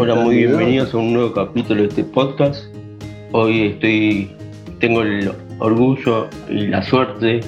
[0.00, 2.72] Hola, muy bienvenidos a un nuevo capítulo de este podcast.
[3.32, 4.30] Hoy estoy,
[4.78, 7.40] tengo el orgullo y la suerte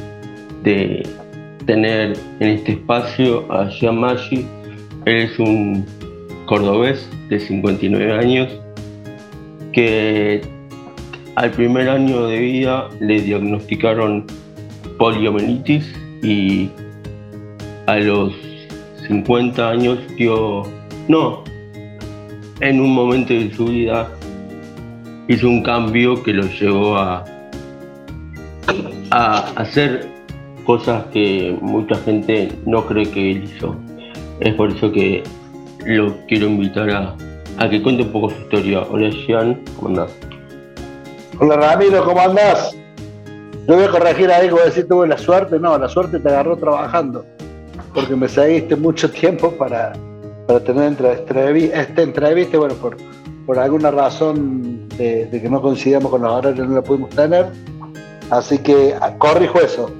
[0.64, 1.08] de
[1.66, 4.44] tener en este espacio a Jean Maggi.
[5.04, 5.86] Él es un
[6.46, 8.48] cordobés de 59 años
[9.72, 10.40] que
[11.36, 14.26] al primer año de vida le diagnosticaron
[14.98, 15.86] poliomielitis
[16.24, 16.68] y
[17.86, 18.34] a los
[19.06, 20.64] 50 años dio,
[21.06, 21.44] no,
[22.60, 24.08] en un momento de su vida
[25.28, 27.24] hizo un cambio que lo llevó a,
[29.10, 30.08] a hacer
[30.64, 33.74] cosas que mucha gente no cree que él hizo.
[34.40, 35.22] Es por eso que
[35.86, 37.16] lo quiero invitar a,
[37.58, 38.82] a que cuente un poco su historia.
[38.90, 40.16] Hola Jean, ¿cómo andás?
[41.38, 42.76] Hola Ramiro, ¿cómo andás?
[43.66, 46.28] Yo voy a corregir ahí, voy a decir tuve la suerte, no, la suerte te
[46.28, 47.24] agarró trabajando,
[47.94, 49.92] porque me seguiste mucho tiempo para,
[50.50, 52.96] para tener esta entrevista, bueno, por,
[53.46, 57.46] por alguna razón de, que no coincidíamos con los horarios no la pudimos tener,
[58.30, 59.92] así que ah, corrijo eso,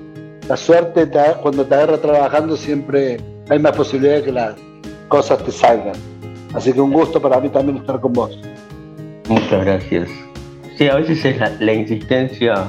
[0.49, 1.09] la suerte
[1.41, 4.57] cuando te agarra trabajando siempre hay más posibilidad de que las
[5.07, 5.95] cosas te salgan,
[6.53, 8.37] así que un gusto para mí también estar con vos.
[9.29, 10.09] Muchas gracias.
[10.77, 12.69] Sí, a veces es la, insistencia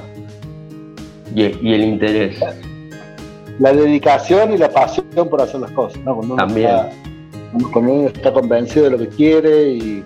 [1.34, 2.40] y, el interés.
[3.58, 6.36] La dedicación y la pasión por hacer las cosas, ¿no?
[6.36, 7.02] También
[7.72, 10.04] cuando uno está convencido de lo que quiere y,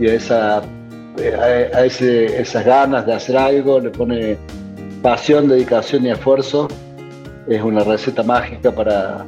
[0.00, 4.36] a, esa, a, ese, esas ganas de hacer algo, le pone
[5.02, 6.68] pasión, dedicación y esfuerzo,
[7.48, 9.24] es una receta mágica para,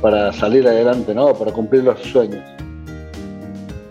[0.00, 1.32] para salir adelante, ¿no?
[1.34, 2.42] para cumplir los sueños.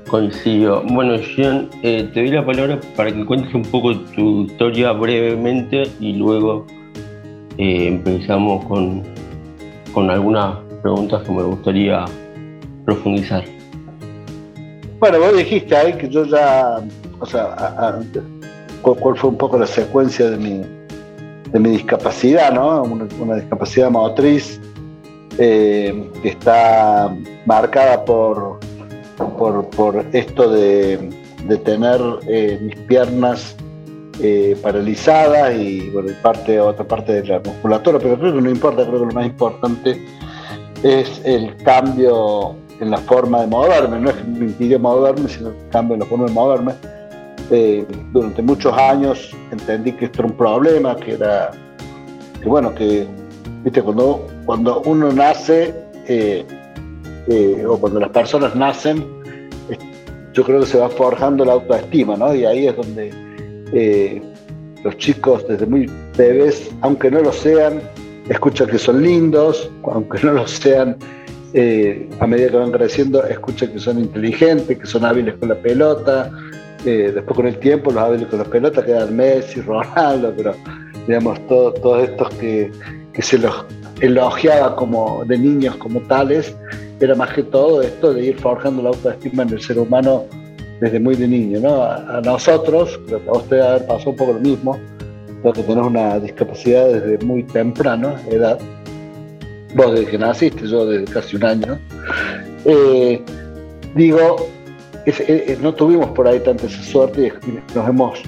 [0.10, 0.84] Coincido.
[0.90, 5.84] Bueno, Jean, eh, te doy la palabra para que cuentes un poco tu historia brevemente
[6.00, 6.66] y luego
[7.60, 9.04] eh, empezamos con,
[9.94, 12.06] con algunas preguntas que me gustaría
[12.90, 13.44] profundizar.
[15.00, 16.82] Bueno, vos dijiste ahí que yo ya,
[17.20, 18.00] o sea,
[18.82, 20.62] cuál fue un poco la secuencia de mi,
[21.52, 22.84] de mi discapacidad, ¿no?
[22.84, 24.60] Una, discapacidad motriz
[25.38, 27.16] eh, que está
[27.46, 28.60] marcada por,
[29.38, 31.10] por, esto de,
[31.64, 33.56] tener eh, mis piernas
[34.22, 38.86] eh, paralizadas y bueno, parte, otra parte de la musculatura, pero creo que no importa,
[38.86, 40.02] creo que lo más importante
[40.84, 45.52] es el cambio en la forma de moverme, no es que me impidió moverme, sino
[45.52, 46.74] que cambio la forma de moverme.
[47.52, 51.52] Eh, durante muchos años entendí que esto era un problema, que era,
[52.42, 53.08] que bueno, que,
[53.64, 55.74] viste, cuando, cuando uno nace,
[56.08, 56.46] eh,
[57.28, 59.06] eh, o cuando las personas nacen,
[60.34, 62.34] yo creo que se va forjando la autoestima, ¿no?
[62.34, 64.22] Y ahí es donde
[64.84, 67.82] los chicos desde muy bebés, aunque no lo sean,
[68.30, 70.96] escuchan que son lindos, aunque no lo sean,
[71.54, 75.56] eh, a medida que van creciendo, escuchan que son inteligentes, que son hábiles con la
[75.56, 76.32] pelota.
[76.86, 80.56] Eh, después con el tiempo, los hábiles con la pelota quedan Messi, Ronaldo, pero
[81.08, 82.72] digamos, todos estos que,
[83.20, 83.66] se los
[84.00, 86.56] elogiaba como de niños como tales,
[87.02, 90.26] era más que todo esto de ir forjando la autoestima en el ser humano
[90.80, 91.60] desde muy de niño.
[91.60, 91.84] ¿no?
[91.84, 94.80] A, nosotros, creo que a usted haber pasado un poco lo mismo,
[95.44, 98.60] porque tenemos una discapacidad desde muy temprana edad,
[99.76, 101.80] vos desde que naciste, yo desde casi un año,
[102.66, 103.22] eh,
[103.96, 104.48] digo,
[105.62, 107.34] no tuvimos por ahí tanta esa suerte
[107.76, 108.20] nos hemos,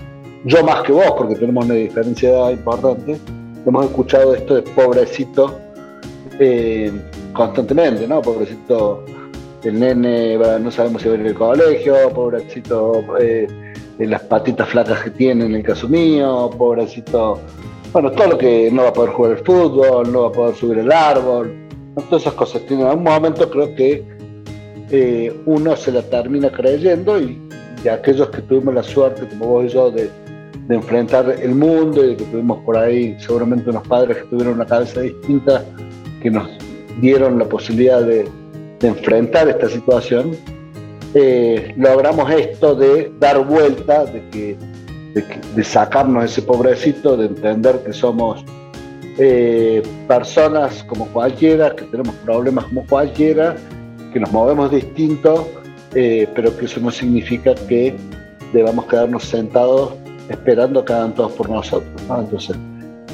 [0.46, 3.18] yo más que vos, porque tenemos una diferencia importante,
[3.66, 5.60] hemos escuchado esto de pobrecito
[6.40, 6.92] eh,
[7.34, 8.22] constantemente, ¿no?
[8.22, 9.06] Pobrecito,
[9.64, 13.48] el nene, no sabemos si va a ir al colegio, pobrecito, eh,
[14.00, 17.40] las patitas flacas que tiene en el caso mío, pobrecito
[17.94, 20.56] bueno, todo lo que no va a poder jugar el fútbol, no va a poder
[20.56, 21.54] subir el árbol,
[22.10, 22.62] todas esas cosas.
[22.70, 24.04] En un momento creo que
[24.92, 27.40] eh, uno se la termina creyendo y,
[27.90, 30.10] aquellos que tuvimos la suerte, como vos y yo, de,
[30.70, 34.66] enfrentar el mundo y de que tuvimos por ahí seguramente unos padres que tuvieron una
[34.66, 35.66] cabeza distinta,
[36.22, 36.48] que nos
[37.02, 38.30] dieron la posibilidad de,
[38.82, 40.32] enfrentar esta situación,
[41.14, 44.58] eh, logramos esto de dar vuelta, de que
[45.14, 48.44] de, sacarnos ese pobrecito, de entender que somos
[49.18, 53.56] eh, personas como cualquiera, que tenemos problemas como cualquiera,
[54.14, 55.48] que nos movemos distinto,
[55.94, 57.96] eh, pero que eso no significa que
[58.54, 59.94] debamos quedarnos sentados
[60.30, 61.92] esperando que hagan todos por nosotros.
[62.02, 62.56] Entonces,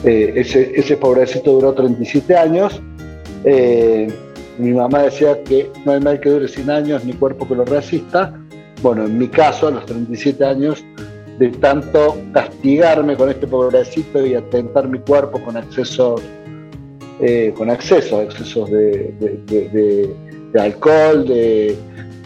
[0.04, 2.80] eh, ese, ese, pobrecito duró 37 años.
[4.60, 7.66] mi mamá decía que no hay mal que dure 100 años ni cuerpo que lo
[7.66, 8.34] resista.
[8.84, 10.84] Bueno, en mi caso, a los 37 años,
[11.38, 16.22] de tanto castigarme con este pobrecito y atentar mi cuerpo con accesos,
[17.20, 20.16] eh, con acceso, excesos de,
[20.60, 21.78] alcohol, de,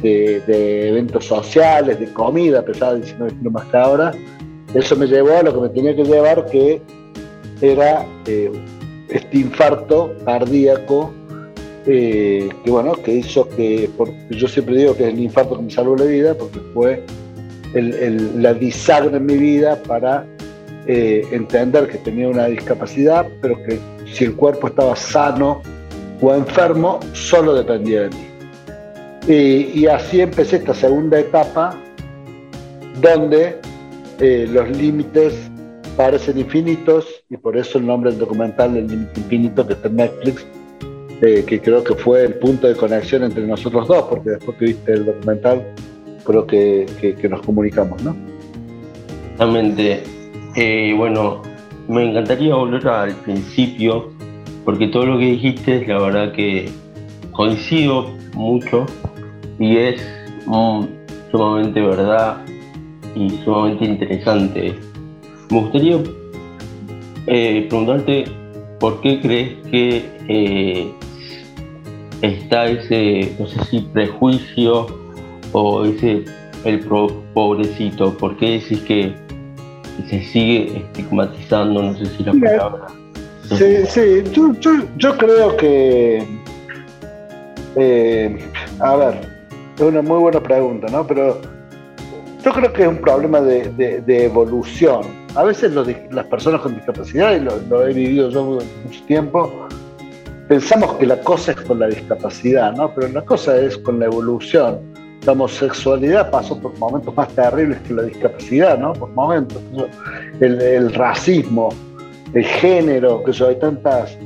[0.03, 4.11] eventos sociales, de comida, pesaba 19 kilos más que ahora.
[4.73, 6.81] Eso me llevó a lo que me tenía que llevar, que
[7.61, 8.51] era eh,
[9.09, 11.11] este infarto cardíaco
[11.87, 13.89] eh, que bueno, que hizo que,
[14.29, 17.03] yo siempre digo que es el infarto que me salvó la vida, porque fue
[17.73, 20.25] la bisagra en mi vida para
[20.87, 23.79] eh, entender que tenía una discapacidad, pero que
[24.11, 25.61] si el cuerpo estaba sano
[26.21, 28.27] o enfermo, solo dependía de mí.
[29.27, 31.77] Y, así empecé esta segunda etapa,
[32.99, 33.57] donde
[34.19, 35.33] eh, los límites
[35.95, 39.95] parecen infinitos, y por eso el nombre del documental, El Límite Infinito, que está en
[39.97, 40.45] Netflix,
[41.21, 44.65] eh, que creo que fue el punto de conexión entre nosotros dos, porque después que
[44.65, 45.63] viste el documental,
[46.23, 48.15] creo que, que, nos comunicamos, ¿no?
[49.31, 50.03] Exactamente.
[50.55, 51.41] Eh, bueno,
[51.87, 54.11] me encantaría volver al principio,
[54.65, 56.69] porque todo lo que dijiste, la verdad que
[57.31, 58.85] coincido mucho
[59.59, 60.01] y es
[60.45, 60.83] mm,
[61.31, 62.37] sumamente verdad
[63.15, 64.75] y sumamente interesante.
[65.49, 65.97] Me gustaría
[67.27, 68.25] eh, preguntarte
[68.79, 70.91] por qué crees que
[72.21, 75.00] está ese, no sé si prejuicio
[75.51, 76.25] o ese,
[76.65, 76.79] el
[77.33, 79.13] pobrecito, ¿por qué decís que
[80.09, 81.81] se sigue estigmatizando?
[81.81, 82.87] No sé si la palabra.
[83.49, 84.23] Sí, sí,
[84.97, 86.25] yo, creo que,
[87.75, 88.49] eh,
[88.79, 89.15] a ver,
[89.75, 91.05] es una muy buena pregunta, ¿no?
[91.05, 91.41] Pero
[92.43, 95.01] yo creo que es un problema de, evolución.
[95.35, 95.73] A veces
[96.11, 99.67] las personas con discapacidad, y lo, lo he vivido yo mucho tiempo,
[100.47, 102.93] pensamos que la cosa es con la discapacidad, ¿no?
[102.93, 104.90] Pero la cosa es con la evolución.
[105.25, 108.93] La homosexualidad pasó por momentos más terribles que la discapacidad, ¿no?
[108.93, 109.61] Por momentos.
[110.39, 111.69] El, racismo,
[112.33, 114.17] el género, que eso hay tantas.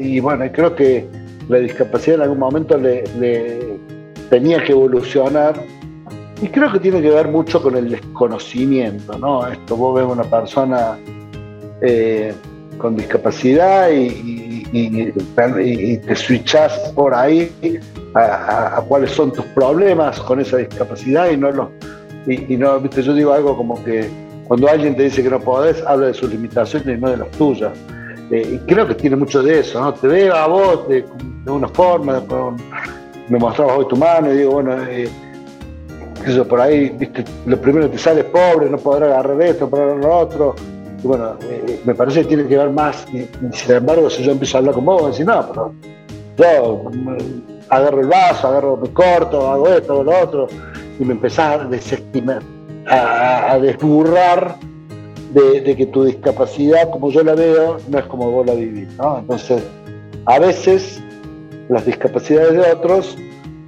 [0.00, 1.06] y bueno, creo que
[1.48, 3.04] la discapacidad en algún momento le,
[4.30, 5.54] tenía que evolucionar.
[6.42, 9.46] Y creo que tiene que ver mucho con el desconocimiento, ¿no?
[9.46, 10.98] Esto, vos ves una persona
[11.80, 12.34] eh,
[12.78, 14.44] con discapacidad y
[14.74, 17.50] y, te switchas por ahí
[18.14, 21.68] a, cuáles son tus problemas con esa discapacidad y no los
[22.26, 24.08] y, no viste yo digo algo como que
[24.46, 27.30] cuando alguien te dice que no podés habla de sus limitaciones y no de las
[27.32, 27.72] tuyas.
[28.30, 31.04] Eh, y creo que tiene mucho de eso no te veo a vos de,
[31.46, 32.22] una forma
[33.28, 35.06] me mostrabas hoy tu mano y digo bueno eh,
[36.24, 40.18] eso por ahí viste lo primero te sale pobre no podrá agarrar esto agarrar lo
[40.18, 40.54] otro.
[41.02, 44.56] Bueno, eh, me parece que tiene que ver más, y, sin embargo, si yo empiezo
[44.56, 45.74] a hablar con vos, voy a decir, no, pero
[46.38, 50.46] yo agarro el vaso, agarro, me corto, hago esto, hago lo otro,
[50.98, 52.42] y me empezás a desestimar,
[52.86, 54.56] a, desburrar
[55.32, 59.18] de, que tu discapacidad, como yo la veo, no es como vos la vivís, ¿no?
[59.18, 59.62] Entonces,
[60.26, 61.02] a veces
[61.68, 63.16] las discapacidades de otros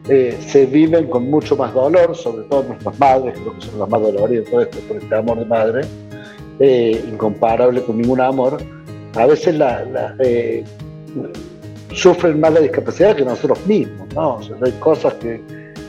[0.09, 3.89] eh, se viven con mucho más dolor, sobre todo nuestras madres, creo que son las
[3.89, 5.81] más doloridas todo esto, por este amor de madre,
[6.61, 8.59] eh, incomparable con ningún amor,
[9.17, 10.63] a veces la, eh,
[11.97, 14.39] sufren más la discapacidad que nosotros mismos, ¿no?
[14.63, 15.41] hay cosas que,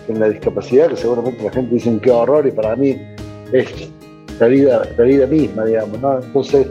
[0.07, 2.97] en la discapacidad que seguramente la gente dice qué horror y para mí
[3.51, 3.91] es
[4.39, 6.19] la vida, la vida misma, digamos, ¿no?
[6.19, 6.67] Entonces,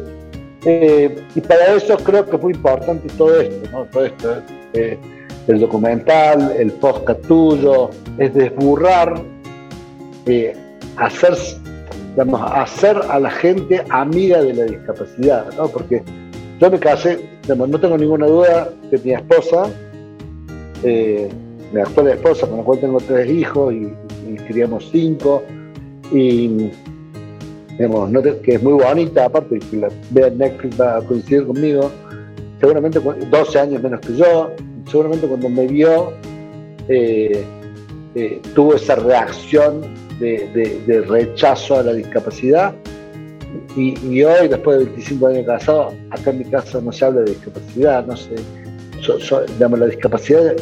[0.65, 3.85] eh, y para eso creo que es muy importante todo esto, ¿no?
[3.85, 4.43] Todo esto,
[4.73, 9.21] el documental, el podcast tuyo, es desburrar,
[10.97, 11.37] hacer
[12.13, 15.69] digamos, hacer a la gente amiga de la discapacidad, ¿no?
[15.69, 16.03] Porque
[16.61, 19.71] yo me casé, no tengo ninguna duda que mi esposa,
[20.83, 21.29] eh,
[21.73, 23.93] mi actual esposa, con la cual tengo tres hijos y,
[24.49, 25.43] criamos cinco,
[26.13, 26.71] y
[27.77, 31.91] que es muy bonita, aparte que la vea Netflix va a coincidir conmigo,
[32.61, 34.51] seguramente 12 años menos que yo,
[34.91, 36.13] seguramente cuando me vio
[36.89, 37.45] eh,
[38.15, 39.83] eh, tuvo esa reacción
[40.19, 42.75] de, rechazo a la discapacidad.
[43.77, 47.33] Y, hoy, después de 25 años casados, acá en mi casa no se habla de
[47.33, 48.35] discapacidad, no sé,
[49.55, 50.55] digamos, la discapacidad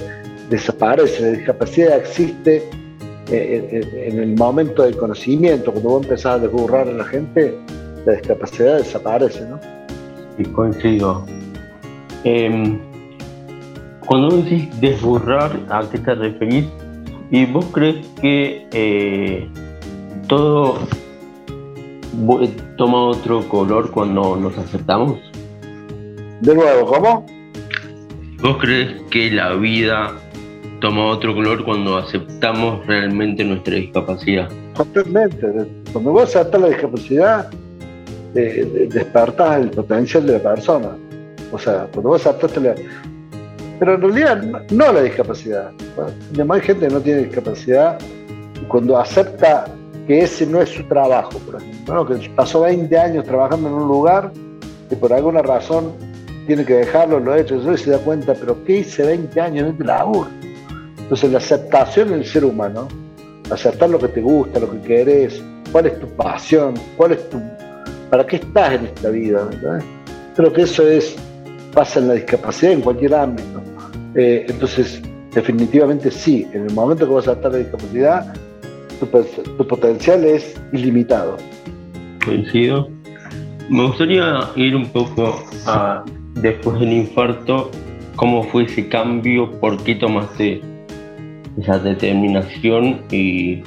[0.50, 2.56] desaparece, la discapacidad existe
[3.30, 7.56] eh, eh, en, el momento del conocimiento, cuando vos empezás a desburrar a la gente,
[8.04, 9.58] la discapacidad desaparece, ¿no?
[10.36, 11.24] Y coincido.
[12.24, 12.78] Em,
[14.06, 16.66] cuando decís desburrar, ¿a qué te referís?
[17.30, 19.48] ¿Y vos crees que eh,
[20.28, 20.78] todo
[22.76, 25.18] toma otro color cuando nos aceptamos?
[26.40, 27.26] De nuevo, ¿cómo?
[28.42, 30.12] ¿Vos crees que la vida
[30.80, 34.48] toma otro color cuando aceptamos realmente nuestra discapacidad?
[34.74, 35.46] Totalmente.
[35.92, 37.50] Cuando vos aceptas la discapacidad,
[38.34, 40.90] eh, despertas el potencial de la persona.
[41.52, 42.74] O sea, cuando vos aceptas la,
[43.78, 45.70] pero en realidad no, la discapacidad.
[46.48, 47.98] hay gente que no tiene discapacidad
[48.68, 49.66] cuando acepta
[50.06, 53.88] que ese no es su trabajo, por ejemplo, que pasó 20 años trabajando en un
[53.88, 54.32] lugar
[54.90, 55.92] y por alguna razón
[56.46, 59.64] tiene que dejarlo, lo ha hecho, y se da cuenta, pero ¿qué hice 20 años
[59.64, 60.28] en este laburo?
[60.98, 62.88] Entonces la aceptación del ser humano,
[63.50, 65.42] aceptar lo que te gusta, lo que querés,
[65.72, 67.40] cuál es tu pasión, cuál es tu,
[68.10, 69.48] para qué estás en esta vida,
[70.36, 71.14] Creo que eso es,
[71.72, 73.62] pasa en la discapacidad en cualquier ámbito.
[74.16, 75.00] Eh, entonces,
[75.32, 78.34] definitivamente sí, en el momento que vas a estar la discapacidad,
[78.98, 81.36] tu, potencial es ilimitado.
[82.24, 82.88] Coincido.
[83.68, 87.70] Me gustaría ir un poco a después del infarto,
[88.16, 89.50] ¿cómo fue ese cambio?
[89.60, 90.60] ¿Por qué tomaste
[91.58, 93.62] esa determinación y,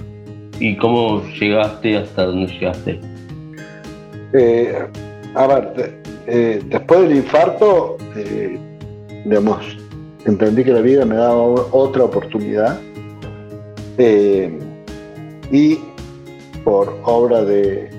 [0.79, 2.99] cómo llegaste hasta donde llegaste?
[4.33, 4.87] Eh,
[5.33, 8.59] a ver, eh, después del infarto, eh,
[9.25, 9.77] digamos,
[10.25, 12.79] entendí que la vida me daba otra oportunidad
[15.51, 15.79] y
[16.63, 17.89] por obra de,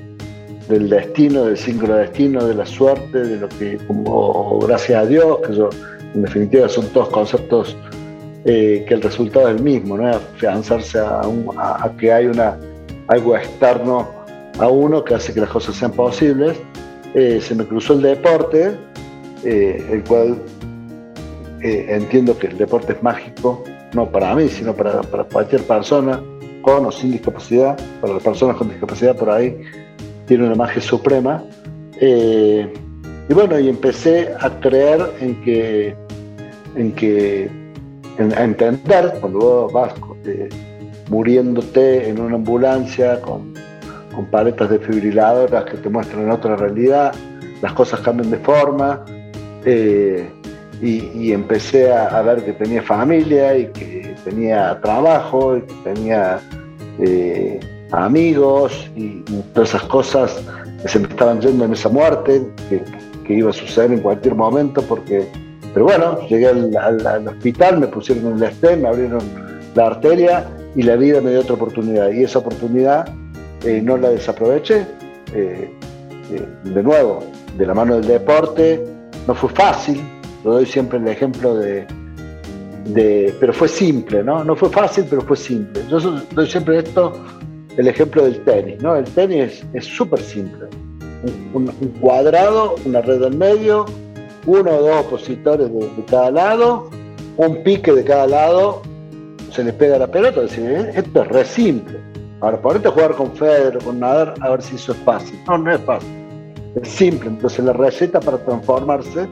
[0.68, 5.52] del destino, del destino de la suerte, de lo que, como gracias a Dios, que
[5.52, 5.70] eso
[6.14, 7.76] en definitiva son todos conceptos
[8.44, 10.08] eh, que el resultado es el mismo, ¿no?
[10.08, 12.58] afianzarse a, que hay una,
[13.08, 14.08] algo externo
[14.58, 16.56] a uno que hace que las cosas sean posibles.
[17.14, 18.76] Eh, se me cruzó el deporte,
[19.44, 20.38] eh, el cual
[21.60, 25.00] entiendo que el deporte es mágico, no para mí, sino para
[25.32, 26.20] cualquier persona,
[26.62, 29.56] con o sin discapacidad, para las personas con discapacidad por ahí
[30.26, 31.42] tiene una magia suprema.
[32.00, 32.72] Eh,
[33.28, 35.94] y bueno, y empecé a creer en que,
[36.76, 37.50] en que,
[38.18, 40.48] a entender, cuando vos vas eh,
[41.08, 43.54] muriéndote en una ambulancia con,
[44.14, 47.14] con paletas desfibriladoras que te muestran otra realidad,
[47.62, 49.04] las cosas cambian de forma.
[49.64, 50.28] Eh,
[50.80, 56.40] y, empecé a, ver que tenía familia y que tenía trabajo y que tenía
[57.92, 59.23] amigos y,
[59.54, 60.42] todas esas cosas
[60.82, 64.80] que se me estaban yendo en esa muerte, que, iba a suceder en cualquier momento,
[64.82, 65.28] porque,
[65.75, 69.20] pero bueno, llegué al, hospital, me pusieron el stem, me abrieron
[69.75, 72.11] la arteria y la vida me dio otra oportunidad.
[72.11, 73.06] Y esa oportunidad
[73.64, 74.87] eh, no la desaproveché.
[75.35, 75.70] Eh,
[76.32, 77.23] eh, de nuevo,
[77.58, 78.82] de la mano del deporte,
[79.26, 80.00] no fue fácil,
[80.42, 81.87] lo doy siempre el ejemplo de,
[82.88, 84.42] de, pero fue simple, ¿no?
[84.45, 85.83] No fue fácil, pero fue simple.
[85.88, 85.99] Yo
[86.33, 87.12] doy siempre esto
[87.76, 88.97] el ejemplo del tenis, ¿no?
[88.97, 90.66] El tenis es súper simple.
[91.52, 91.66] Un,
[92.00, 93.85] cuadrado, una red en medio,
[94.47, 96.90] uno o dos opositores de, cada lado,
[97.37, 98.83] un pique de cada lado,
[99.52, 100.42] se les pega la pelota.
[100.42, 100.92] Es decir, ¿eh?
[100.95, 101.99] esto es re simple.
[102.40, 105.38] Ahora, ponete a jugar con Federer, con Nadar, a ver si eso es fácil.
[105.49, 106.09] No, no es fácil.
[106.80, 107.28] Es simple.
[107.28, 109.26] Entonces la receta para transformarse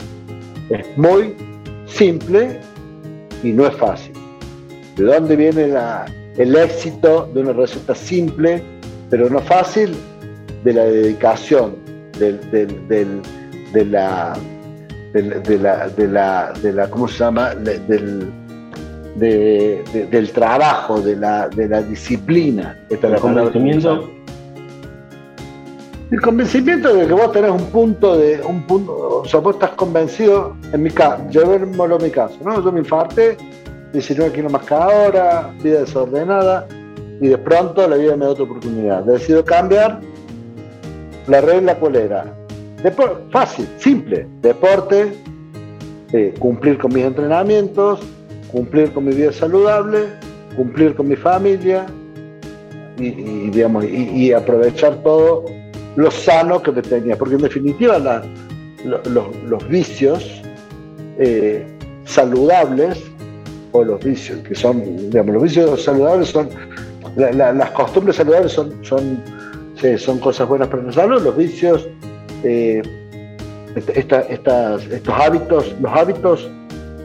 [0.70, 1.34] es muy
[1.86, 2.60] simple
[3.46, 4.12] y no es fácil.
[4.96, 6.04] ¿De dónde viene la,
[6.36, 8.62] el éxito de una receta simple,
[9.08, 9.94] pero no fácil,
[10.64, 11.76] de la dedicación,
[12.18, 14.36] del, de la
[15.12, 17.54] de la, de la, ¿cómo se llama?
[17.54, 18.30] del,
[19.16, 22.78] del trabajo, de la, de la disciplina.
[22.90, 24.10] el convencimiento.
[26.10, 29.70] El convencimiento de que vos tenés un punto de, un punto, o sea, vos estás
[29.70, 32.62] convencido, en mi caso, llevémoslo en mi caso, ¿no?
[32.62, 33.36] Yo me infarté,
[33.92, 36.68] 19 kilómetros más cada hora, vida desordenada,
[37.20, 39.02] y de pronto la vida me da otra oportunidad.
[39.04, 40.00] Decido cambiar
[41.26, 42.32] la regla cuál era.
[43.32, 45.12] fácil, simple, deporte,
[46.12, 48.00] eh, cumplir con mis entrenamientos,
[48.52, 50.04] cumplir con mi vida saludable,
[50.54, 51.86] cumplir con mi familia
[52.96, 55.44] y, digamos, y, aprovechar todo
[55.96, 57.98] lo sano que me tenía, porque en definitiva
[58.84, 60.42] los, vicios
[61.18, 61.66] eh,
[62.04, 63.02] saludables
[63.84, 66.48] los vicios, que son, digamos, los vicios saludables son,
[67.16, 69.22] las costumbres saludables son, son,
[69.98, 71.88] son cosas buenas para nosotros, los vicios,
[72.44, 72.82] eh,
[73.94, 76.50] estas, estos hábitos, los hábitos,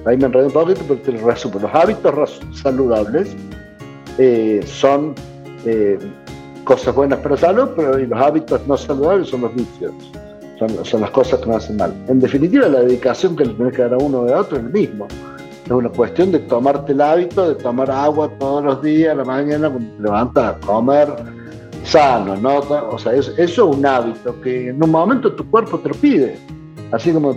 [0.05, 3.35] ahí me enredé un poquito, pero te lo resumo, los hábitos saludables
[4.17, 5.15] eh, son
[6.63, 9.91] cosas buenas para salud, pero los hábitos no saludables son los vicios.
[10.83, 11.91] Son, las cosas que nos hacen mal.
[12.07, 14.71] En definitiva, la dedicación que le tenés que dar a uno de otro es el
[14.71, 15.07] mismo.
[15.65, 19.25] Es una cuestión de tomarte el hábito de tomar agua todos los días, a la
[19.25, 21.07] mañana, cuando te levantas comer
[21.83, 22.59] sano, ¿no?
[22.91, 26.37] O sea, eso, es un hábito que en un momento tu cuerpo te lo pide.
[26.91, 27.35] Así como,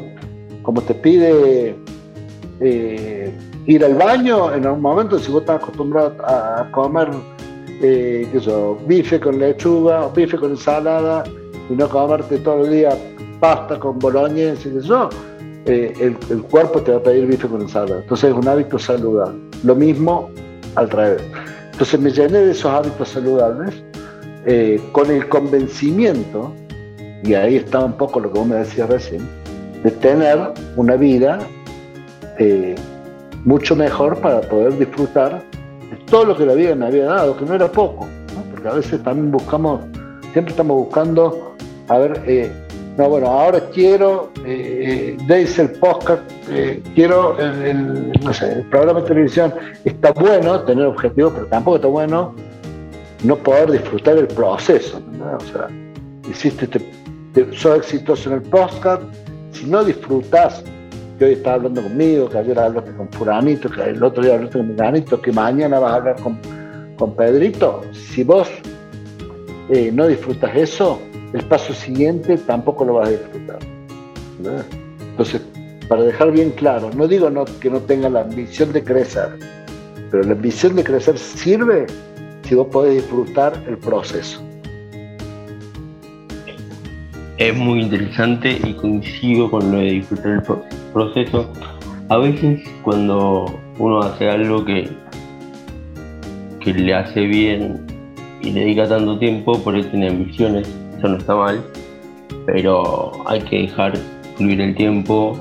[0.63, 1.75] como te pide
[2.61, 3.33] eh,
[3.65, 7.09] ir al baño, en algún momento, si vos estás acostumbrado a comer
[7.83, 8.27] eh,
[8.87, 11.25] bife con lechuga, bife con ensalada,
[11.69, 12.91] y no comerte todo el día
[13.41, 15.09] pasta con boloñes y eso,
[15.67, 16.17] el,
[16.51, 18.01] cuerpo te va a pedir bife con ensalada.
[18.01, 19.39] Entonces es un hábito saludable.
[19.63, 20.31] Lo mismo
[20.75, 21.23] al revés.
[21.73, 23.75] Entonces me llené de esos hábitos saludables
[24.93, 26.53] con el convencimiento,
[27.25, 29.27] y ahí está un poco lo que vos me decías recién,
[29.83, 30.39] de tener
[30.77, 31.39] una vida
[33.45, 35.43] mucho mejor para poder disfrutar
[36.07, 38.07] todo lo que la vida me había dado, que no era poco,
[38.51, 39.83] porque a veces también buscamos,
[40.33, 41.55] siempre estamos buscando,
[41.89, 42.53] a ver, eh,
[42.97, 48.13] no, bueno, ahora quiero, eh, eh el podcast, eh, quiero el,
[48.71, 52.35] programa de televisión, está bueno tener objetivos, pero tampoco está bueno
[53.25, 55.69] no poder disfrutar el proceso, o sea,
[56.31, 59.03] hiciste, te, sos exitoso en el podcast,
[59.53, 60.63] si no disfrutas
[61.19, 64.59] que hoy estás hablando conmigo, que ayer hablaste con Furanito, que el otro día hablaste
[64.59, 66.39] con Furanito, que mañana vas a hablar con,
[66.97, 68.49] con Pedrito, si vos
[69.71, 71.01] eh, no disfrutas eso,
[71.33, 73.59] el paso siguiente tampoco lo vas a disfrutar.
[75.01, 75.41] Entonces,
[75.89, 77.31] para dejar bien claro, no digo
[77.61, 79.39] que no tenga la ambición de crecer,
[80.11, 81.87] pero la ambición de crecer sirve
[82.43, 84.43] si vos podés disfrutar el proceso.
[87.37, 91.51] Es muy interesante y coincido con lo de disfrutar el proceso proceso,
[92.09, 93.47] a veces cuando
[93.79, 94.89] uno hace algo que,
[96.61, 97.85] que le hace bien
[98.41, 101.63] y le dedica tanto tiempo, por eso tiene ambiciones, eso no está mal,
[102.47, 103.93] pero hay que dejar
[104.37, 105.39] fluir el tiempo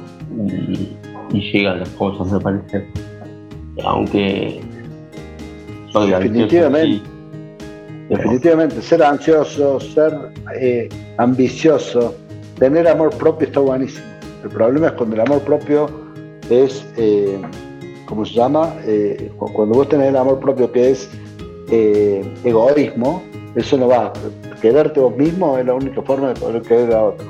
[0.49, 0.89] y,
[1.33, 2.85] llegan las cosas, me parece.
[3.83, 4.61] Aunque
[5.93, 7.01] definitivamente,
[8.07, 10.13] definitivamente, ser ansioso, ser
[10.59, 12.15] eh, ambicioso,
[12.59, 14.12] tener amor propio está buenísimo.
[14.43, 15.89] El problema es cuando el amor propio
[16.49, 17.41] es, eh,
[18.05, 18.75] ¿cómo se llama?
[18.85, 21.09] Eh, cuando vos tenés el amor propio que es
[21.71, 23.23] eh, egoísmo,
[23.55, 24.11] eso no va.
[24.61, 27.25] Quererte vos mismo es la única forma de poder querer a otro.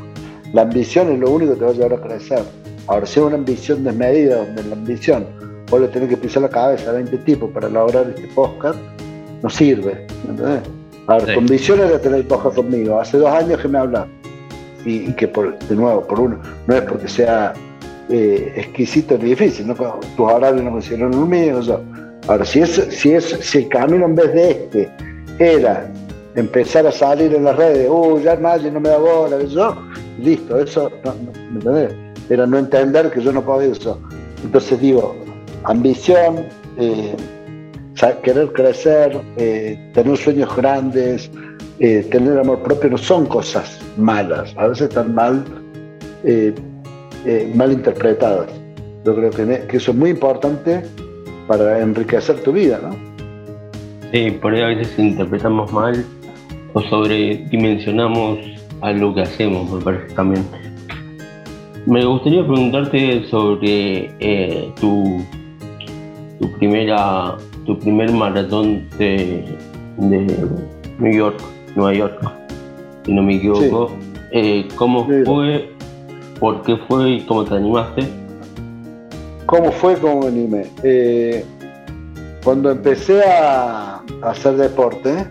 [0.53, 2.43] La ambición es lo único que te va a llevar a crecer.
[2.87, 5.25] Ahora, si es una ambición desmedida, donde la ambición
[5.69, 8.79] vos le tenés que pisar la cabeza a 20 tipos para lograr este podcast,
[9.41, 10.07] no sirve.
[10.27, 10.61] ¿entendés?
[11.07, 12.99] Ahora, tu ambición era tener podcast conmigo.
[12.99, 14.07] Hace dos años que me hablas
[14.85, 17.53] y, que por, de nuevo, por uno, no es porque sea
[18.09, 19.75] eh, exquisito ni difícil, ¿no?
[19.75, 21.71] tus horarios no coincidieron los míos.
[22.27, 24.91] Ahora, si, es, si, es, si el camino en vez de este
[25.39, 25.89] era
[26.35, 29.75] empezar a salir en las redes, uy, ya nadie no me da bola, yo,
[30.19, 31.13] listo, eso, no,
[31.51, 31.93] ¿me entendés?
[32.29, 33.99] Era no entender que yo no puedo eso.
[34.43, 35.15] Entonces digo,
[35.63, 36.45] ambición,
[36.77, 37.15] eh,
[38.23, 41.29] querer crecer, eh, tener sueños grandes,
[41.79, 45.43] eh, tener amor propio no son cosas malas, a veces están mal,
[46.23, 46.53] eh,
[47.25, 48.49] eh, mal interpretadas.
[49.05, 50.83] Yo creo que, eso es muy importante
[51.47, 52.95] para enriquecer tu vida, ¿no?
[54.11, 56.05] Sí, por ahí a veces interpretamos mal
[56.73, 58.39] o sobredimensionamos
[58.81, 60.45] a lo que hacemos, me parece también.
[61.85, 65.21] Me gustaría preguntarte sobre tu,
[66.39, 69.45] tu primera tu primer maratón de,
[69.97, 70.49] de
[70.99, 71.41] New York.
[71.75, 72.31] Nueva York,
[73.05, 73.91] si no me equivoco.
[74.31, 75.69] Eh, ¿Cómo fue?
[76.39, 78.03] ¿Por qué fue y cómo te animaste?
[79.45, 79.95] ¿Cómo fue?
[79.97, 80.67] ¿Cómo me animé?
[80.83, 81.45] Eh,
[82.43, 85.27] cuando empecé a, hacer deporte,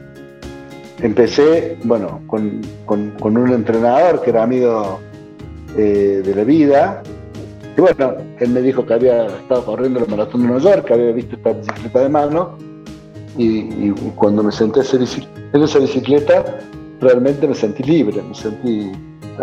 [1.00, 5.00] empecé, bueno, con, un entrenador que era amigo
[5.76, 7.02] eh, de la vida.
[7.76, 10.94] Y bueno, él me dijo que había estado corriendo el maratón de Nueva York, que
[10.94, 12.58] había visto esta bicicleta de mano.
[13.36, 16.58] Y, cuando me senté a hacer bicicleta, en esa bicicleta
[17.00, 18.92] realmente me sentí libre, me sentí,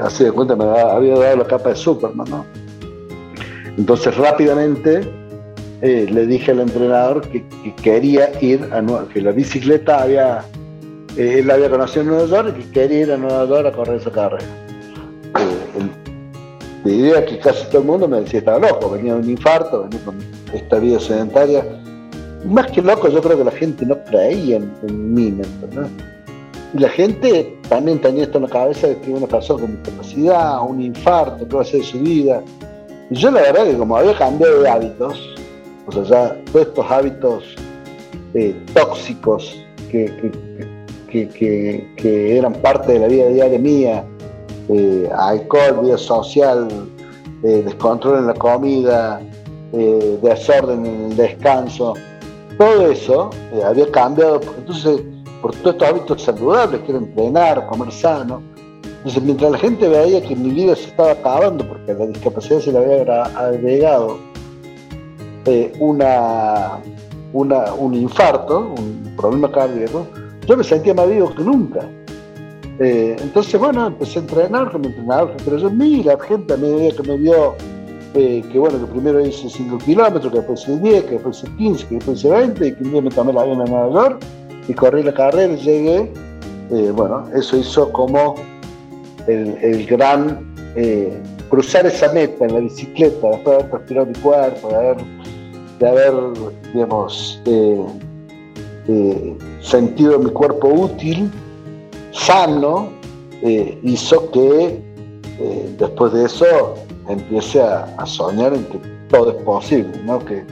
[0.01, 2.45] así de cuenta, me había dado la capa de Superman, ¿no?
[3.77, 5.01] Entonces rápidamente
[5.81, 7.43] eh, le dije al entrenador que,
[7.81, 10.43] quería ir a Nueva que la bicicleta había,
[11.15, 13.71] eh, él había conocido en Nueva York y que quería ir a Nueva York a
[13.71, 14.45] correr esa carrera.
[16.85, 19.83] Eh, idea que casi todo el mundo me decía estaba loco, venía de un infarto,
[19.83, 20.17] venía con
[20.53, 21.63] esta vida sedentaria
[22.49, 25.87] más que loco, yo creo que la gente no creía en, mí, ¿no?
[26.73, 30.61] Y la gente también tenía esto en la cabeza de que una persona con discapacidad,
[30.67, 32.43] un infarto, qué va a ser su vida.
[33.09, 35.35] Y yo la verdad que como había cambiado de hábitos,
[35.87, 37.43] o sea, ya todos estos hábitos
[38.35, 40.31] eh, tóxicos que,
[41.09, 44.05] que, eran parte de la vida diaria mía,
[44.69, 46.67] eh, alcohol, vida social,
[47.43, 49.19] eh, descontrol en la comida,
[49.71, 51.95] desorden en el descanso,
[52.59, 55.01] todo eso eh, había cambiado, entonces,
[55.41, 58.43] por todos estos hábitos saludables, que era entrenar, comer sano.
[58.83, 62.73] Entonces, mientras la gente veía que mi vida se estaba acabando, porque la discapacidad se
[62.73, 64.17] le había agregado
[65.45, 66.79] eh, una,
[67.31, 70.05] un infarto, un problema cardíaco,
[70.45, 71.79] yo me sentía más vivo que nunca.
[72.79, 76.91] Eh, entonces, bueno, empecé a entrenar con mi entrenador en mí, la gente a medida
[76.91, 77.55] que me vio
[78.15, 81.55] eh, que bueno, que primero hice 5 kilómetros, que después hice 10, que después hice
[81.57, 83.89] 15, que después hice 20, y que un día me tomé la avión a Nueva
[83.91, 84.23] York
[84.67, 86.11] y corrí la carrera y llegué.
[86.71, 88.35] Eh, bueno, eso hizo como
[89.27, 90.39] el, gran
[90.75, 94.97] eh, cruzar esa meta en la bicicleta, después de haber respirado mi cuerpo, de haber,
[95.79, 96.13] de haber
[96.73, 97.41] digamos,
[99.61, 101.31] sentido mi cuerpo útil,
[102.11, 102.89] sano,
[103.83, 104.81] hizo que
[105.77, 106.75] después de eso
[107.09, 110.23] empiece a, soñar en que todo es posible, ¿no?
[110.23, 110.45] Que,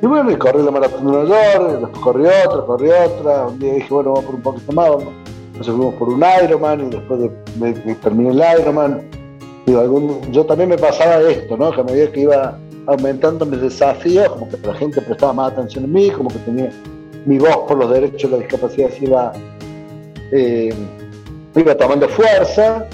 [0.00, 3.58] y bueno, y corrí la maratón de Nueva York, después corrí otra, corrí otra, un
[3.58, 5.12] día dije, bueno, vamos por un poquito más, ¿no?
[5.48, 9.02] entonces fuimos por un Ironman y después de, de, terminé el Ironman,
[9.66, 11.70] algún, yo también me pasaba esto, ¿no?
[11.72, 15.84] Que a medida que iba aumentando mis desafíos, como que la gente prestaba más atención
[15.84, 16.70] en mí, como que tenía
[17.26, 19.32] mi voz por los derechos de la discapacidad iba,
[20.32, 20.72] eh,
[21.54, 22.86] iba tomando fuerza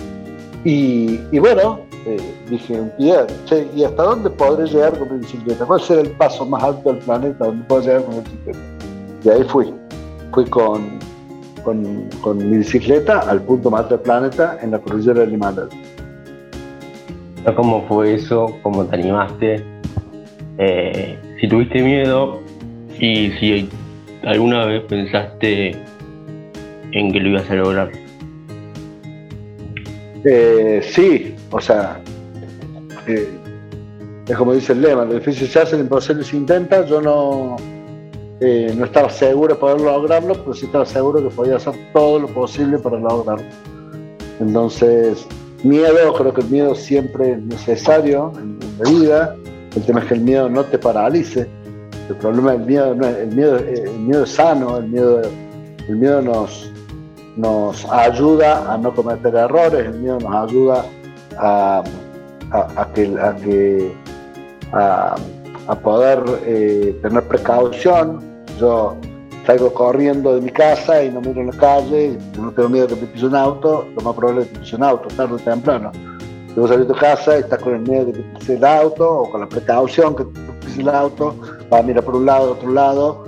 [0.65, 2.19] y bueno, eh,
[2.51, 5.65] dije, ¿y hasta dónde podré llegar con mi bicicleta?
[5.65, 8.59] ¿Cuál será el paso más alto del planeta donde puedo llegar con mi bicicleta?
[9.25, 9.73] Y ahí fui.
[10.33, 10.99] Fui con,
[11.63, 15.69] con, mi bicicleta al punto más alto del planeta en la cordillera del Himalaya.
[17.57, 18.55] ¿Cómo fue eso?
[18.63, 19.65] ¿Cómo te animaste?
[20.59, 22.41] Eh, si tuviste miedo
[22.99, 23.69] y si
[24.25, 25.77] alguna vez pensaste
[26.93, 27.91] en que lo ibas a lograr.
[30.25, 32.01] Eh, sí, o sea,
[33.07, 33.29] eh,
[34.27, 36.85] es como dice el lema, lo difícil se hace, lo imposible se intenta.
[36.85, 37.57] Yo no,
[38.41, 42.19] eh, no estaba seguro de poder lograrlo, pero sí estaba seguro que podía hacer todo
[42.19, 43.47] lo posible para lograrlo.
[44.41, 45.25] Entonces,
[45.63, 49.37] miedo, creo que el miedo siempre es necesario en, la vida.
[49.77, 51.47] El tema es que el miedo no te paralice.
[52.09, 55.23] El problema del miedo no es, el miedo, el miedo es sano, el miedo,
[55.89, 56.69] el miedo nos,
[57.37, 61.04] nos ayuda a no cometer errores, el miedo nos ayuda a,
[63.35, 63.93] que,
[64.73, 65.15] a,
[65.83, 68.21] poder eh, tener precaución.
[68.59, 68.97] Yo
[69.47, 72.97] salgo corriendo de mi casa y no miro en la calle, no tengo miedo que
[72.97, 75.39] me pise un auto, lo más probable es que me pise un auto, tarde o
[75.39, 75.93] temprano.
[76.55, 78.65] Luego salís de tu casa y estás con el miedo de que te pise el
[78.65, 81.35] auto o con la precaución que te pise el auto,
[81.69, 83.25] vas a mirar por un lado, otro lado,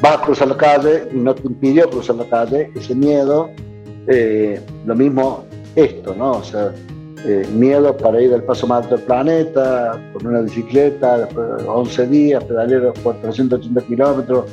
[0.00, 3.48] vas a cruzar la calle y no te impidió cruzar la calle, ese miedo,
[4.08, 5.44] eh, lo mismo
[5.76, 6.32] esto, ¿no?
[6.32, 6.72] O sea,
[7.24, 11.68] eh, miedo para ir al paso más alto del planeta, con una bicicleta, después de
[11.68, 14.44] 11 días, pedalear por 380 kilómetros,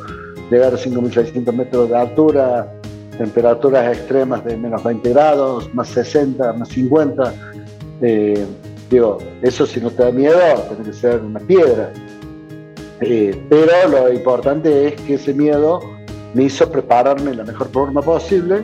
[0.50, 2.72] llegar a 5.600 metros de altura,
[3.18, 7.34] temperaturas extremas de menos 20 grados, más 60, más 50.
[8.02, 8.46] Eh,
[8.90, 10.38] digo, eso si no te da miedo,
[10.70, 11.92] tiene que ser una piedra.
[13.02, 15.82] Eh, pero lo importante es que ese miedo
[16.34, 18.64] me hizo prepararme de la mejor forma posible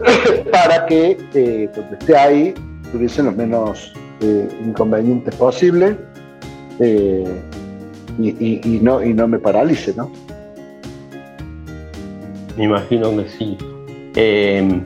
[0.52, 2.54] para que eh, cuando esté ahí
[2.92, 5.96] tuviesen los menos eh, inconvenientes posibles
[8.18, 10.10] y, no, y no me paralice, ¿no?
[12.56, 13.56] Me imagino que sí.
[14.14, 14.84] Em,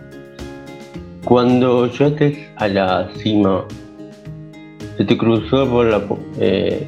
[1.24, 3.64] cuando llegaste a la cima,
[4.96, 6.00] ¿se te cruzó por la,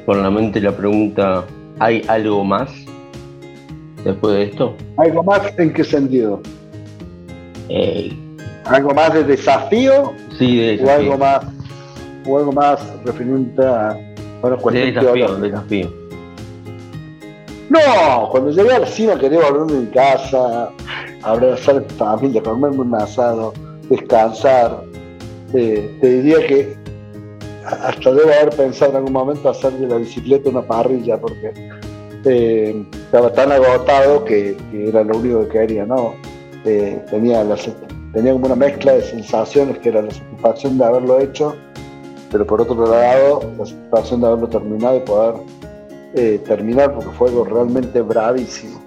[0.06, 1.44] por la mente la pregunta
[1.80, 2.70] ¿Hay algo más
[4.04, 4.76] después de esto?
[4.96, 6.40] ¿Algo más en qué sentido?
[7.68, 8.12] Eh,
[8.64, 10.12] ¿Algo más de desafío?
[10.38, 10.84] Sí, de.
[10.84, 11.44] ¿O algo más,
[12.26, 13.96] o algo más referente a
[14.42, 16.08] una cuestión de desafío, desafío?
[17.70, 20.70] No, cuando llegué al cine quería volverme a mi casa,
[21.22, 23.52] abrazar a mi familia, comerme un asado,
[23.90, 24.82] descansar.
[25.52, 26.76] Eh, te diría que
[27.64, 31.52] hasta debo haber pensado en algún momento hacer de la bicicleta una parrilla porque
[32.24, 36.14] eh, estaba tan agotado que, era lo único que quería, ¿no?
[36.64, 37.44] Eh, tenía,
[38.12, 41.54] tenía como una mezcla de sensaciones que era la satisfacción de haberlo hecho,
[42.30, 45.34] pero por otro lado la satisfacción de haberlo terminado y poder
[46.14, 48.80] eh, terminar porque fue algo realmente bravísimo.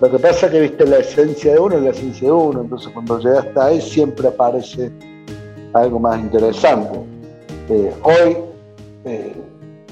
[0.00, 2.60] Lo que pasa es que viste la esencia de uno es la esencia de uno,
[2.62, 4.90] entonces cuando llegas hasta ahí siempre aparece
[5.72, 6.98] algo más interesante.
[7.68, 8.36] Eh, hoy,
[9.04, 9.32] eh,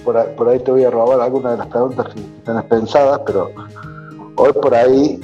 [0.05, 3.51] por, ahí, te voy a robar algunas de las preguntas que están pensadas, pero
[4.37, 5.19] hoy por ahí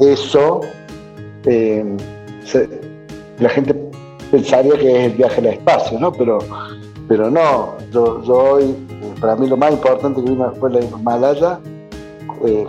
[0.00, 0.62] eso,
[3.38, 3.83] la gente
[4.30, 6.12] pensaría que es el viaje al espacio, ¿no?
[6.12, 6.38] Pero,
[7.08, 8.74] pero no, yo, hoy,
[9.20, 11.60] para mí lo más importante que vino después de la Himalaya,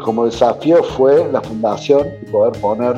[0.04, 2.96] como desafío fue la fundación y poder poner,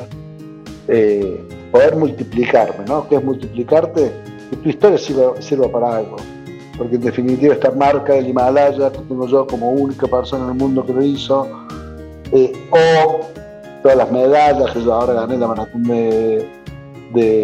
[1.72, 3.08] poder multiplicarme, ¿no?
[3.08, 4.12] ¿Qué es multiplicarte?
[4.50, 4.98] que tu historia
[5.40, 6.18] sirva, para algo.
[6.78, 10.58] Porque en definitiva esta marca del Himalaya que tengo yo como única persona en el
[10.58, 11.48] mundo que lo hizo,
[12.32, 13.22] eh, o
[13.82, 16.48] todas las medallas que yo ahora gané la maratón de,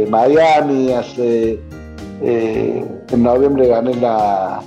[0.09, 1.59] Miami, hace,
[2.21, 4.61] eh, en noviembre gané la,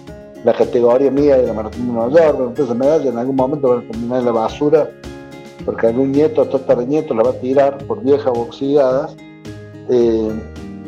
[0.44, 3.78] la categoría mía de la maratón de Nueva York, entonces medalla en algún momento van
[3.78, 4.90] a terminar en la basura,
[5.64, 9.16] porque algún nieto, de nieto la va a tirar por viejas o oxidadas,
[9.90, 10.30] eh,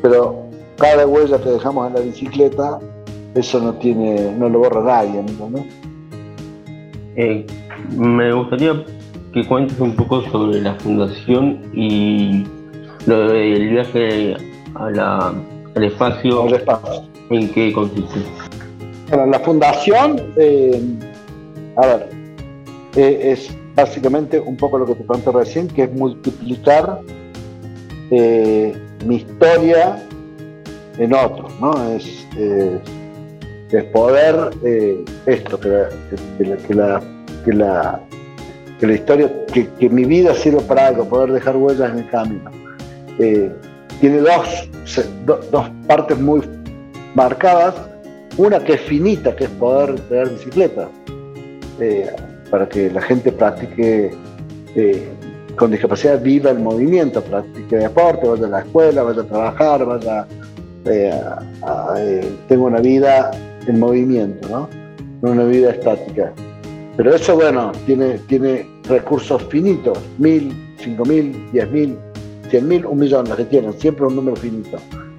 [0.00, 0.44] pero
[0.76, 2.78] cada huella que dejamos en la bicicleta,
[3.34, 5.64] eso no tiene, no lo borra nadie, ¿no?
[7.16, 7.44] Eh,
[7.96, 8.84] me gustaría
[9.32, 12.44] que cuentes un poco sobre la fundación y
[13.08, 14.36] lo del viaje
[14.74, 15.34] a la,
[15.74, 16.42] al espacio.
[16.42, 17.08] Al espacio.
[17.30, 18.20] ¿En qué consiste?
[19.08, 20.80] Bueno, la fundación, eh,
[21.76, 22.10] a ver,
[22.96, 27.00] eh, es básicamente un poco lo que te conté recién, que es multiplicar
[28.10, 28.74] eh,
[29.06, 30.06] mi historia
[30.98, 31.90] en otros, ¿no?
[31.94, 32.26] Es,
[33.72, 34.50] es poder
[35.26, 35.88] esto, que la,
[36.36, 36.56] que, la,
[37.44, 38.00] que, la,
[38.80, 42.67] que la historia, que, mi vida sirva para algo, poder dejar huellas en el camino.
[43.18, 44.68] Tiene dos,
[45.50, 46.40] dos partes muy
[47.14, 47.74] marcadas
[48.38, 50.88] una que es finita, que es poder pegar bicicleta,
[51.80, 52.08] eh,
[52.50, 54.12] para que la gente practique
[54.76, 55.08] eh,
[55.56, 60.26] con discapacidad, viva el movimiento, practique deporte, vaya a la escuela, vaya a trabajar, vaya
[60.84, 61.20] eh,
[61.62, 61.94] a,
[62.46, 63.32] tenga una vida
[63.66, 64.68] en movimiento, ¿no?
[65.20, 66.32] no una vida estática.
[66.96, 71.98] Pero eso, bueno, tiene, tiene recursos finitos, mil, cinco mil, diez mil,
[72.48, 74.78] cien mil, un millón, los que tienen, siempre un número finito.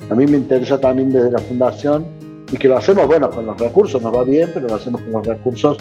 [0.09, 2.05] A mí me interesa también desde la fundación
[2.51, 5.11] y que lo hacemos, bueno, con los recursos, nos va bien, pero lo hacemos con
[5.11, 5.77] los recursos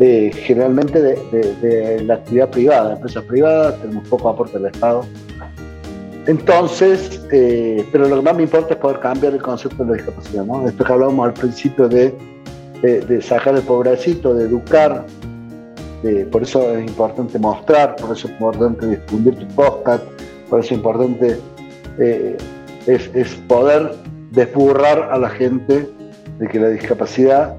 [0.00, 5.04] eh, generalmente de, la actividad privada, empresas privadas, tenemos poco aporte del Estado.
[6.26, 9.96] Entonces, eh, pero lo que más me importa es poder cambiar el concepto de la
[9.96, 10.66] discapacidad, ¿no?
[10.66, 12.14] Esto que hablábamos al principio de,
[12.82, 15.04] de sacar el pobrecito, de educar,
[16.32, 20.02] por eso es importante mostrar, por eso es importante difundir tu podcast,
[20.52, 21.38] por eso es importante
[21.98, 22.36] eh,
[22.86, 23.94] es, es poder
[24.32, 25.88] desburrar a la gente
[26.38, 27.56] de que la discapacidad,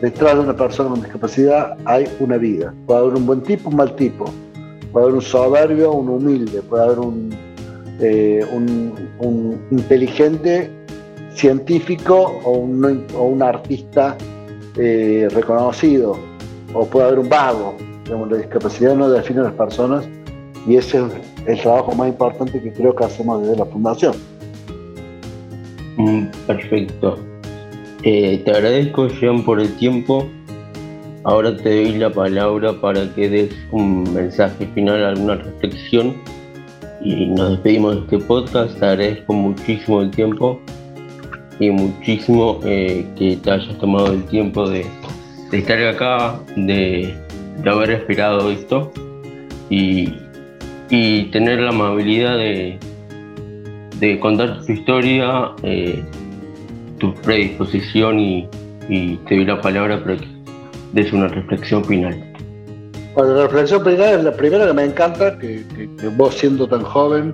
[0.00, 2.72] detrás de una persona con discapacidad hay una vida.
[2.86, 4.26] Puede haber un buen tipo, un mal tipo.
[4.92, 6.62] Puede haber un soberbio, un humilde.
[6.62, 7.34] Puede haber un,
[7.98, 10.70] eh, un, inteligente
[11.34, 14.16] científico o un, o un artista
[14.76, 16.16] eh, reconocido.
[16.74, 17.74] O puede haber un vago.
[18.30, 20.06] la discapacidad no define a las personas
[20.66, 21.12] y ese es
[21.46, 24.14] el trabajo más importante que creo que hacemos desde la Fundación.
[25.96, 27.18] Mm, perfecto.
[28.02, 30.26] Eh, te agradezco, Jean, por el tiempo.
[31.24, 36.14] Ahora te doy la palabra para que des un mensaje final, alguna reflexión.
[37.02, 38.78] Y nos despedimos de este podcast.
[38.78, 40.60] Te agradezco muchísimo el tiempo
[41.58, 44.86] y muchísimo eh, que te hayas tomado el tiempo de,
[45.52, 47.14] estar acá, de,
[47.64, 48.92] haber esperado esto
[49.70, 50.12] y
[50.88, 52.78] tener la amabilidad de,
[54.00, 56.02] de contar tu historia, eh,
[56.98, 58.48] tu predisposición y,
[59.26, 60.26] te doy la palabra para que
[60.92, 62.14] des una reflexión final.
[63.14, 65.64] Bueno, la reflexión final es la primera que me encanta, que,
[66.16, 67.32] vos siendo tan joven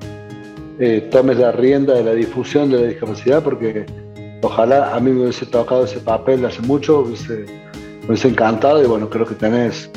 [0.78, 3.84] eh, tomes la rienda de la difusión de la discapacidad, porque
[4.42, 7.44] ojalá a mí me hubiese tocado ese papel hace mucho, hubiese,
[8.00, 9.90] me hubiese encantado y bueno, creo que tenés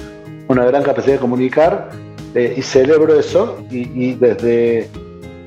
[0.49, 1.89] una gran capacidad de comunicar
[2.35, 4.89] y celebro eso y, desde,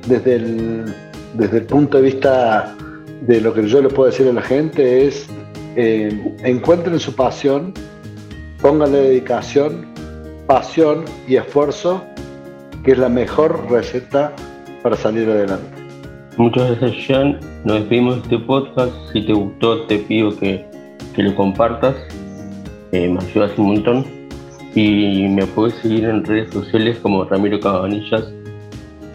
[0.07, 0.85] desde el
[1.33, 2.75] desde el punto de vista
[3.21, 5.27] de lo que yo le puedo decir a la gente es
[5.75, 7.73] eh, encuentren su pasión,
[8.61, 9.85] pónganle dedicación,
[10.47, 12.03] pasión y esfuerzo,
[12.83, 14.33] que es la mejor receta
[14.81, 15.67] para salir adelante.
[16.37, 17.39] Muchas gracias, Jean.
[17.65, 18.93] Nos despedimos de este podcast.
[19.13, 20.65] Si te gustó, te pido que,
[21.17, 21.95] lo compartas.
[22.93, 24.18] Eh, me ayudas un montón.
[24.75, 28.23] Y me puedes seguir en redes sociales como Ramiro Cabanillas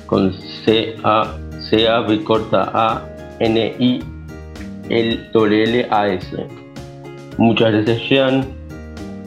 [0.06, 0.32] con
[0.64, 1.38] C-A
[1.70, 3.02] C-A, B corta A,
[3.40, 4.02] N, I,
[4.88, 6.46] L, L, A, S.
[7.38, 8.46] Muchas gracias, Jean,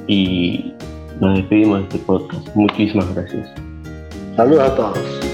[0.08, 0.74] y
[1.20, 2.56] nos despedimos de este podcast.
[2.56, 3.50] Muchísimas gracias.
[4.36, 5.27] Saludos a todos.